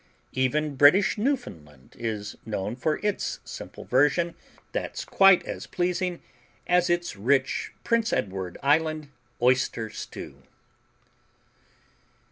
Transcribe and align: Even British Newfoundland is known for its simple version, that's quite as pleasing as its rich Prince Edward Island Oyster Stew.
Even 0.33 0.73
British 0.77 1.15
Newfoundland 1.19 1.95
is 1.95 2.35
known 2.43 2.75
for 2.75 2.97
its 3.05 3.39
simple 3.45 3.85
version, 3.85 4.33
that's 4.71 5.05
quite 5.05 5.45
as 5.45 5.67
pleasing 5.67 6.23
as 6.65 6.89
its 6.89 7.15
rich 7.15 7.71
Prince 7.83 8.11
Edward 8.11 8.57
Island 8.63 9.09
Oyster 9.43 9.91
Stew. 9.91 10.41